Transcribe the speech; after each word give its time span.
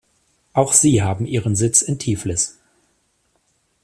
Auch 0.53 0.73
sie 0.73 1.03
haben 1.03 1.27
ihren 1.27 1.55
Sitz 1.55 1.83
in 1.83 1.99
Tiflis. 1.99 2.57